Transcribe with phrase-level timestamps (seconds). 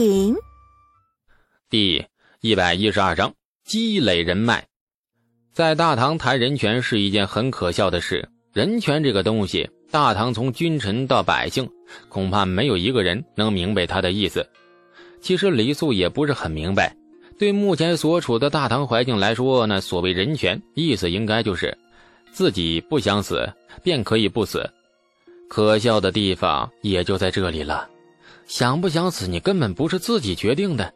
[0.00, 0.34] 品。
[1.68, 2.02] 第
[2.40, 3.34] 一百一十二章
[3.66, 4.66] 积累人脉。
[5.52, 8.26] 在大唐谈人权是一件很可笑的事。
[8.54, 11.68] 人权这个东西，大唐从君臣到百姓，
[12.08, 14.48] 恐怕没有一个人能明白他的意思。
[15.20, 16.96] 其实李素也不是很明白。
[17.38, 21.76] 对目前所处的大唐环境来说，那所谓人权，意思应该就是
[22.32, 23.46] 自己不想死
[23.82, 24.66] 便可以不死。
[25.50, 27.86] 可笑的地方也就在这里了。
[28.50, 30.92] 想不想死，你根本不是自己决定的，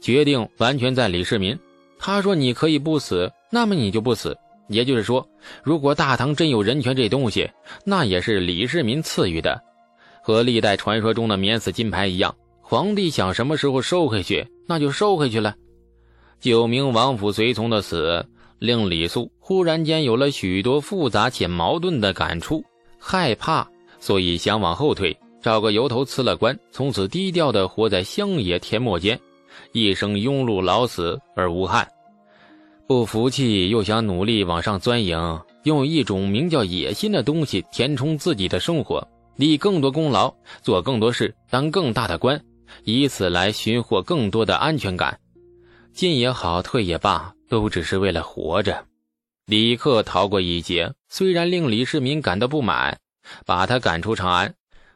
[0.00, 1.56] 决定完全在李世民。
[1.98, 4.34] 他说你可以不死，那么你就不死。
[4.68, 5.28] 也就是说，
[5.62, 7.50] 如果大唐真有人权这东西，
[7.84, 9.60] 那也是李世民赐予的，
[10.22, 12.34] 和历代传说中的免死金牌一样。
[12.62, 15.54] 皇帝想什么时候收回去，那就收回去了。
[16.40, 18.24] 九名王府随从的死，
[18.58, 22.64] 令李素忽然间有了许多复杂且矛盾的感触，
[22.98, 23.68] 害怕，
[24.00, 25.14] 所以想往后退。
[25.44, 29.20] 找个由头辞了官，从此低调的活在乡野田陌间，
[29.72, 31.86] 一生庸碌老死而无憾。
[32.86, 42.42] 不服气又想努力往上钻营，用一种名叫野心的东西填充自己的生活，立更多功劳，做更多事，当更大的官，
[42.84, 45.20] 以此来寻获更多的安全感。
[45.92, 48.82] 进也好，退也罢，都只是为了活着。
[49.44, 52.98] 李克逃过一劫，虽然令李世民感到不满，
[53.44, 54.54] 把他赶出长安。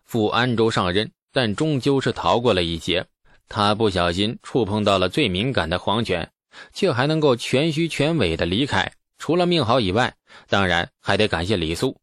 [0.08, 3.04] 赴安州上任，但终究是逃过了一劫。
[3.46, 6.32] 他不小心触碰到了最敏感的皇权，
[6.72, 8.90] 却还能够全虚全伪的离开。
[9.18, 10.14] 除了命好以外，
[10.48, 12.00] 当然还得感谢李素。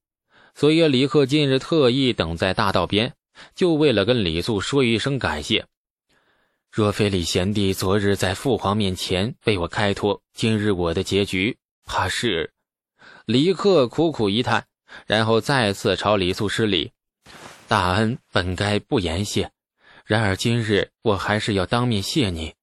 [0.54, 3.14] 所以李克今日特意等在大道边，
[3.56, 5.66] 就为了跟李素说一声感谢。
[6.72, 12.52] 若非李贤弟昨日在父皇面前为我开脱，今日我的结局怕是……
[13.26, 14.66] 李克苦苦一叹，
[15.08, 16.92] 然后再次朝李素施礼。
[17.68, 19.50] 大恩本该不言谢，
[20.06, 22.54] 然而今日我还是要当面谢你。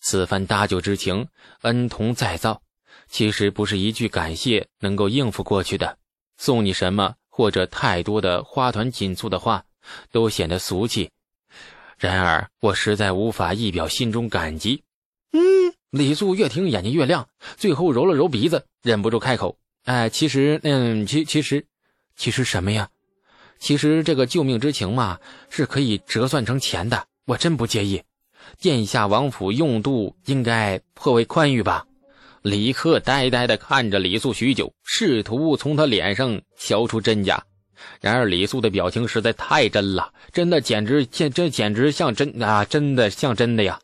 [0.00, 1.28] 此番搭救之情，
[1.62, 2.60] 恩同再造，
[3.08, 5.96] 其实不是一句感谢能够应付过去的。
[6.36, 9.64] 送你什么或者太多的花团锦簇的话，
[10.12, 11.10] 都显得俗气。
[11.98, 14.82] 然而我实在无法一表心中感激。
[15.32, 15.40] 嗯，
[15.90, 21.66] 李素越听眼睛越亮，最后揉了揉鼻子，忍不住开口：“哎，其实，嗯，其其实，
[22.14, 22.90] 其实什么呀？”
[23.60, 25.18] 其实这个救命之情嘛，
[25.50, 28.02] 是可以折算成钱的，我真不介意。
[28.58, 31.84] 殿下王府用度应该颇为宽裕吧？
[32.42, 37.44] 李克呆呆地看着李素许久，试图从他脸上瞧出真假。
[38.00, 43.78] 然而李素的表情实在太真了，真的简直现这简直像真啊，真的像真的呀！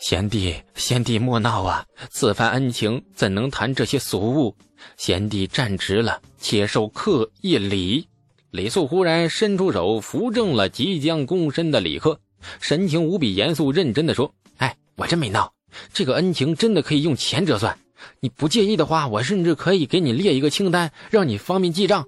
[0.00, 1.86] 贤弟，贤弟莫闹啊！
[2.10, 4.56] 此番恩情怎能谈这些俗物？
[4.96, 8.08] 贤弟站直了，且受客一礼。
[8.50, 12.18] 李素忽然伸出手扶正了即将躬身的李克，
[12.60, 15.52] 神情无比严肃认真的说：“哎，我真没闹，
[15.92, 17.78] 这个恩情真的可以用钱折算。
[18.18, 22.04] 你不介意的话，我甚至可以给你列一个清单，让你方便记账。”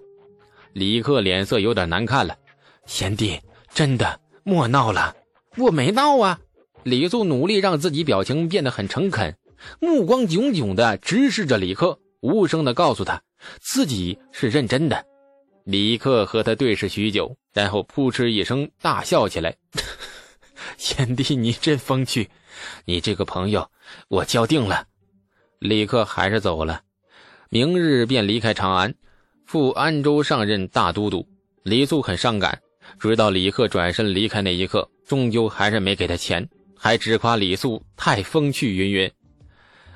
[0.75, 2.37] 李克脸色有点难看了
[2.87, 3.39] ：“贤弟，
[3.73, 5.15] 真的莫闹了，
[5.57, 6.41] 我没闹啊。”
[6.83, 9.37] 李素努力让自己表情变得很诚恳，
[9.79, 13.23] 目光炯炯地直视着李克，无声地告诉他
[13.61, 15.05] 自己是认真的。
[15.65, 19.57] 李克和他对视许久，然后扑哧一声大笑起来
[20.77, 22.29] ：“贤弟，你真风趣！
[22.85, 23.71] 你这个朋友，
[24.09, 24.87] 我交定了。”
[25.61, 26.83] 李克还是走了，
[27.49, 28.93] 明日便离开长安，
[29.47, 31.25] 赴安州上任大都督。
[31.63, 32.61] 李素很伤感，
[32.99, 39.09] 直到李克转身离开那一刻，终究还是没给他钱，还直夸李素太风趣云云。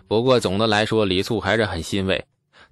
[0.07, 2.25] 不过总的来说，李素还是很欣慰。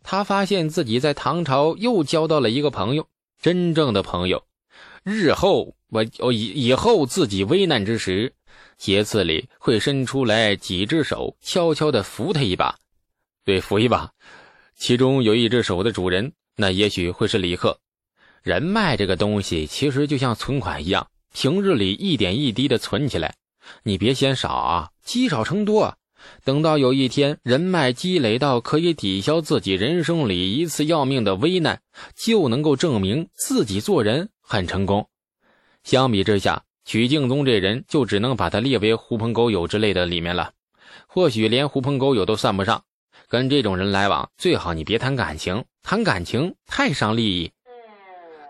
[0.04, 3.09] 他发现自己在唐朝又交到了一个朋友，
[3.41, 4.44] 真正的朋友。
[5.03, 8.32] 日后我我以以后自己危难之时，
[8.78, 12.78] 斜刺里会伸出来几只手，悄悄地扶他一把，
[13.44, 14.12] 对，扶一把。
[14.76, 17.78] 其中有一只手的主人，那也许会是李贺。
[18.42, 23.34] 人脉这个东西，其实就像存款一样，平日里一点一滴的存起来，
[23.82, 25.97] 你别嫌少啊，积少成多。
[26.44, 31.80] 等到有一天人脉积累到可以抵消自己人生里一次要命的危难，
[32.16, 35.09] 就能够证明自己做人很成功。
[35.82, 40.53] 相比之下，曲敬宗这人就只能把他列为狐朋狗友之类的里面了，
[41.06, 42.84] 或许连狐朋狗友都算不上。
[43.28, 47.50] 跟这种人来往，最好你别谈感情，谈感情太伤利益。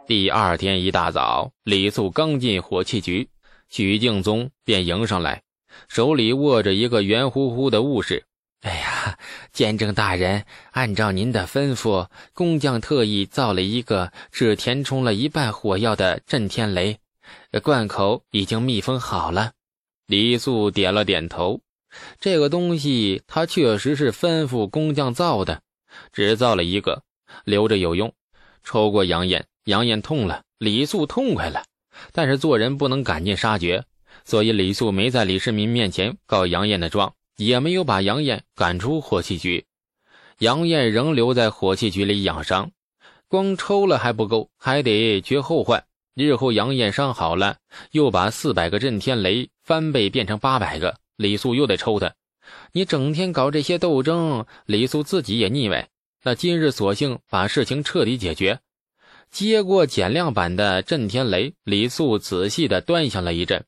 [0.07, 3.29] 第二天一大早，李素刚进火器局，
[3.71, 5.43] 曲敬宗便迎上来。
[5.89, 8.25] 手里握着一个圆乎乎的物事。
[8.63, 9.19] 哎呀，
[9.53, 16.99] 监正大人，按照您的吩咐，工匠特意造了一个只填充了一半火药的震天雷，
[17.63, 19.53] 罐口已经密封好了。
[20.07, 21.61] 李素点了点头。
[22.19, 25.61] 这个东西他确实是吩咐工匠造的，
[26.13, 27.03] 只造了一个，
[27.45, 28.13] 留着有用。
[28.63, 31.63] 抽过杨艳，杨艳痛了，李素痛快了。
[32.13, 33.85] 但是做人不能赶尽杀绝，
[34.25, 39.67] 所以李素没在李世民面前告杨艳的状，也没有把杨艳赶出火器局。
[40.39, 42.71] 杨艳仍留在火器局里养伤，
[43.29, 45.85] 光抽了还不够，还得绝后患。
[46.15, 47.59] 日后杨艳伤好了，
[47.91, 52.15] 又把四百个震天雷翻倍变成八百个，李素又得抽他。
[52.73, 55.89] 你整天搞这些斗争，李素自己也腻歪。
[56.23, 58.61] 那今日索性把事情彻底解决。
[59.31, 63.65] 接过减量版的震天雷，李素仔细的端详了一阵，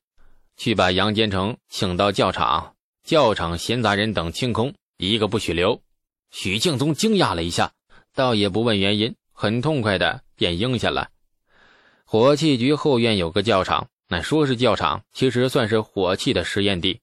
[0.57, 2.73] 去把杨坚成请到教场。
[3.03, 5.81] 教场闲杂人等清空，一个不许留。
[6.29, 7.71] 许敬宗惊讶了一下，
[8.13, 11.09] 倒也不问原因，很痛快的便应下了。
[12.03, 16.99] 火器局后院有个教场，那说是教场，其实算是火器的实验地。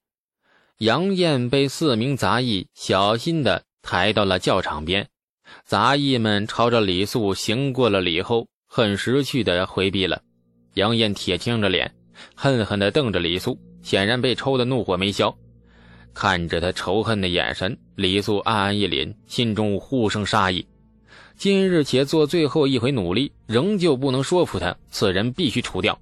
[0.79, 5.09] 杨艳被四名杂役小心的抬到了教场边，
[5.65, 10.23] 杂役们朝着李素行过了礼后，很识趣的回避了。
[10.75, 11.95] 杨艳铁青着脸，
[12.35, 15.37] 恨恨的瞪着李素，显然被抽的怒火没消。
[16.13, 20.67] 看着他仇恨的眼神，李素暗暗一凛，心中忽生杀意。
[21.37, 25.99] 今日且做最后一回努力，仍旧不能说服他，此人必须除掉。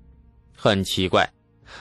[0.54, 1.32] 很奇怪，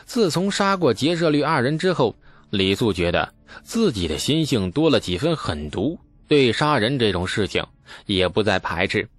[0.05, 2.15] 自从杀过劫舍率二人之后，
[2.49, 3.33] 李素觉得
[3.63, 5.99] 自己的心性多了几分狠毒，
[6.29, 7.65] 对杀人这种事情
[8.05, 9.09] 也不再排斥。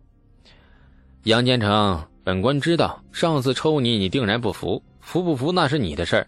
[1.24, 6.26] 杨坚成，本官知道上次抽你，你定然不服，服不服那是你的事儿。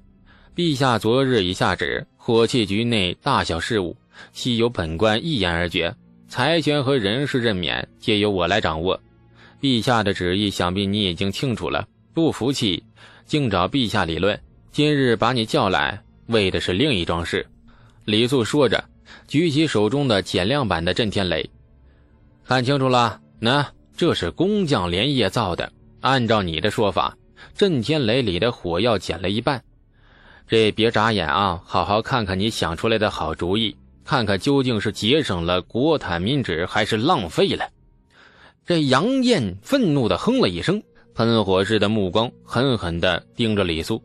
[0.56, 3.96] 陛下昨日已下旨，火器局内大小事务，
[4.32, 5.94] 悉由本官一言而决。
[6.26, 9.00] 财权和人事任免皆由我来掌握，
[9.60, 11.86] 陛下的旨意想必你已经清楚了。
[12.12, 12.82] 不服气，
[13.24, 14.38] 竟找陛下理论。
[14.72, 17.46] 今日把你叫来，为的是另一桩事。
[18.04, 18.82] 李素说着，
[19.28, 21.48] 举起手中的减量版的震天雷，
[22.44, 23.64] 看清楚了，那
[23.96, 25.70] 这是工匠连夜造的。
[26.04, 27.16] 按照你的说法，
[27.56, 29.64] 震天雷里的火药减了一半。
[30.46, 33.74] 这别眨眼啊，好好看看你想出来的好主意。
[34.04, 37.66] 看看究竟是节省了国产民脂，还是浪费了？
[38.66, 40.82] 这杨艳愤怒的哼了一声，
[41.14, 44.02] 喷火似的目光狠狠地盯着李素。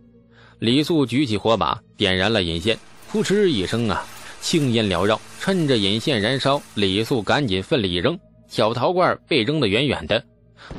[0.60, 2.80] 李素举起火把，点燃了引线，
[3.12, 4.07] 扑哧一声啊，
[4.40, 5.19] 青烟缭绕。
[5.42, 8.18] 趁着引线燃烧，李素赶紧奋力一扔，
[8.48, 10.24] 小陶罐被扔得远远的。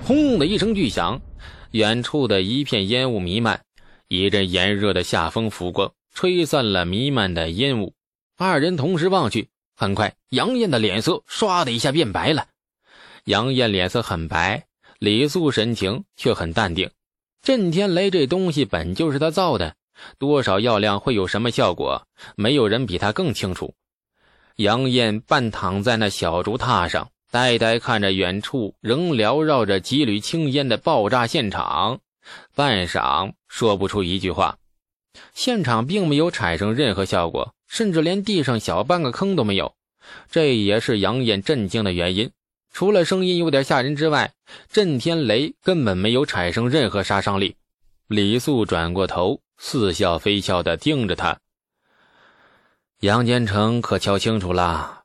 [0.04, 1.20] 轰的一声巨响，
[1.72, 3.62] 远处的一片烟雾弥漫，
[4.08, 7.94] 一阵炎热的夏风拂过，吹散了弥漫的烟雾。
[8.36, 12.46] 二人同时望去，很快，杨艳的脸色唰的一下变白了。
[13.24, 14.66] 杨艳脸色很白，
[14.98, 16.90] 李素神情却很淡定。
[17.42, 19.74] 震天雷这东西本就是他造的，
[20.18, 22.06] 多少药量会有什么效果，
[22.36, 23.74] 没有人比他更清楚。
[24.56, 32.00] 杨艳半躺在那小竹榻上，呆呆看着远处仍缭绕着几缕青烟的爆炸现场，
[32.54, 34.58] 半晌说不出一句话。
[35.34, 37.54] 现场并没有产生任何效果。
[37.70, 39.76] 甚至连地上小半个坑都没有，
[40.28, 42.32] 这也是杨艳震惊的原因。
[42.72, 44.32] 除了声音有点吓人之外，
[44.68, 47.54] 震天雷根本没有产生任何杀伤力。
[48.08, 51.38] 李素转过头，似笑非笑地盯着他。
[52.98, 54.99] 杨坚成可瞧清楚了，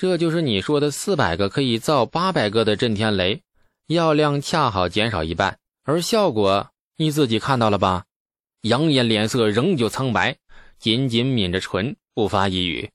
[0.00, 3.42] 这就是你说的四百个可以造八百个的震天雷，
[3.88, 8.04] 药量恰好减少一半，而效果你自己看到了吧？
[8.60, 10.36] 杨艳脸色仍旧苍白。
[10.78, 12.88] 紧紧抿着唇，不发一语。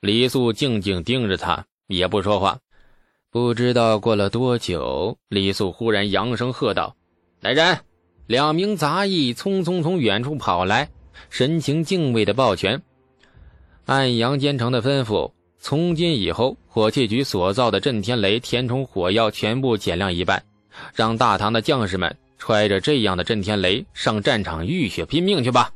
[0.00, 2.58] 李素静静盯着他，也不说话。
[3.30, 6.96] 不知道过了多久，李素忽然扬声喝道
[7.40, 7.78] ：“来人！”
[8.26, 10.88] 两名杂役匆匆从远处跑来，
[11.28, 12.80] 神情敬畏的抱拳。
[13.84, 15.30] 按杨坚成的吩咐，
[15.64, 20.42] 从今以后，火器局所造的震天雷填充火药全部减量一半，
[20.92, 25.72] 让大唐的将士们揣着这样的震天雷上战场浴血拼命去吧。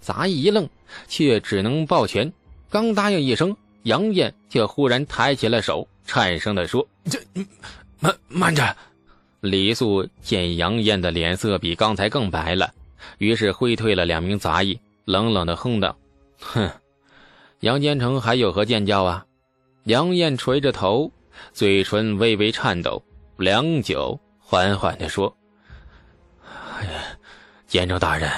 [0.00, 0.68] 杂役一愣，
[1.08, 2.32] 却只能抱拳。
[2.70, 7.18] 刚答应一声，杨艳却忽然抬起了手，颤声地说：“这……
[7.98, 8.76] 慢慢着。”
[9.42, 12.72] 李素见杨艳的脸色比刚才更白了，
[13.18, 15.96] 于是挥退了两名杂役，冷冷地哼道
[16.38, 16.70] ：“哼，
[17.60, 19.24] 杨坚成还有何见教啊？”
[19.84, 21.10] 杨艳垂着头，
[21.52, 23.02] 嘴唇微微颤抖，
[23.36, 25.36] 良久，缓缓地说
[26.42, 26.90] ：“哎呀，
[27.66, 28.30] 监正大人。”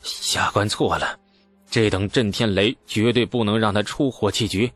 [0.00, 1.18] 下官错了，
[1.70, 4.70] 这等震天雷绝对不能让他出火器局。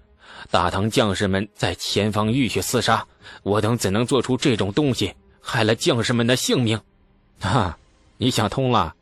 [0.50, 3.06] 大唐将士们在前方浴血厮杀，
[3.42, 6.78] 我等怎能做出这种东西，害了将士们的性命？
[7.40, 7.78] 哈，
[8.18, 8.94] 你想通了？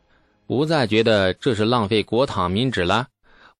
[0.47, 3.07] 不再觉得这是浪费国帑民脂了，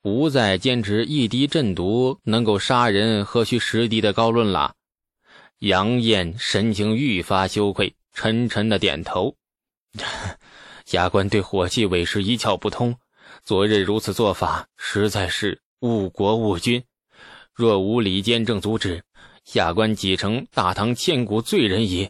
[0.01, 4.73] 不再坚持一滴鸩毒能够杀人何须十滴的高论了。
[5.59, 9.35] 杨艳神情愈发羞愧，沉沉的点头。
[10.85, 12.95] 下官对火器委实一窍不通，
[13.43, 16.83] 昨日如此做法，实在是误国误君。
[17.53, 19.03] 若无李监正阻止，
[19.45, 22.09] 下官几成大唐千古罪人矣。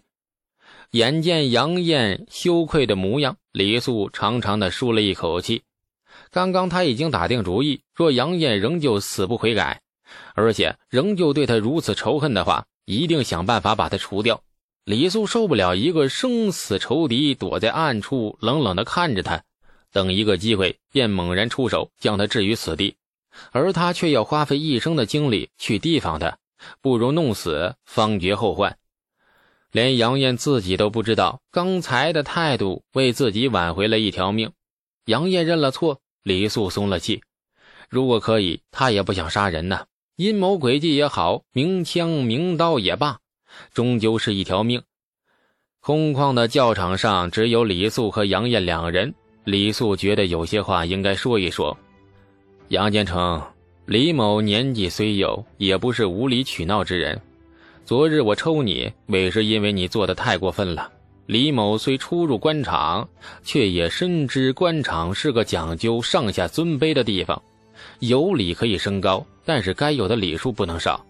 [0.91, 5.63] 眼见杨艳羞愧的模样，李素长长的舒了一口气。
[6.31, 9.81] 刚刚他已经打定主意，若杨艳仍旧死不悔改，
[10.33, 12.65] 而且仍旧对他如此仇恨的话。
[12.85, 14.41] 一定想办法把他除掉。
[14.83, 19.43] 李素受不了一个生死仇敌躲在暗处冷冷的看着他，
[19.93, 22.95] 等一个机会便猛然出手将他置于死地，
[23.51, 26.38] 而他却要花费一生的精力去提防他，
[26.81, 28.77] 不如弄死方绝后患。
[29.71, 34.51] 连杨艳自己都不知道，刚才的态度为自己挽回了一条命。
[35.05, 37.21] 杨艳认了错，李素松了气。
[37.89, 39.85] 如果可以，他也不想杀人呢。
[40.15, 43.19] 阴谋诡计也好，明枪明刀也罢，
[43.73, 44.81] 终究是一条命。
[45.79, 49.13] 空旷的教场上只有李素和杨艳两人。
[49.43, 51.75] 李素觉得有些话应该说一说。
[52.67, 53.41] 杨建成，
[53.85, 57.19] 李某年纪虽幼，也不是无理取闹之人。
[57.83, 60.91] 昨日我抽你，为是因为你做的太过分了。
[61.31, 63.07] 李某虽初入官场，
[63.41, 67.41] 却也深知官场是个讲究上下尊卑的地方。
[68.00, 71.05] 有理可以升高，但是该有的礼数不能少，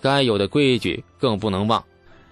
[0.00, 1.84] 该有的规矩更不能忘。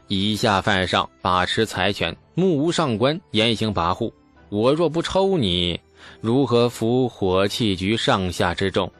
[0.08, 4.10] 以下犯上，把持财权，目无上官，严刑跋扈。
[4.48, 5.78] 我若不抽你，
[6.22, 8.90] 如何服火器局上下之众？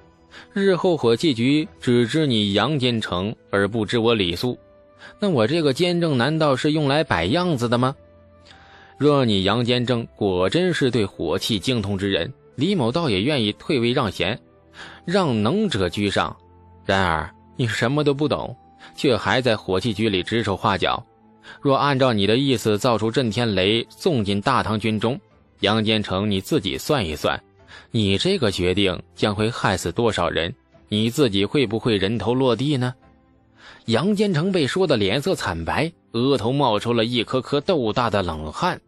[0.52, 4.58] 日后火器局只知你杨坚成，而不知我李素，
[5.18, 7.96] 那我这个监正难道是用来摆样子的吗？
[8.98, 14.38] 若你杨坚正果真是对火器精通之人，李某倒也愿意退位让贤。
[15.04, 16.36] 让能者居上，
[16.84, 18.54] 然而你什么都不懂，
[18.94, 21.02] 却还在火器局里指手画脚。
[21.60, 25.18] 若按照你的意思造出震天雷，送进大唐军中，
[25.60, 27.42] 杨坚成，你自己算一算，
[27.90, 30.54] 你这个决定将会害死多少人？
[30.88, 32.94] 你自己会不会人头落地呢？
[33.86, 38.80] 杨坚成被说的脸色惨白，额头冒出了一颗颗豆大的冷汗。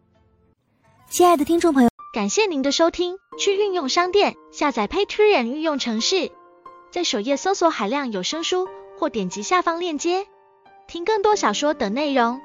[1.09, 1.89] 亲爱的听众朋友。
[2.13, 6.31] 感谢您的收听，去运用商店下载 Patreon 运用城市，
[6.91, 8.67] 在首页搜索海量有声书，
[8.99, 10.27] 或点击下方链接
[10.87, 12.39] 听更多小说等内容。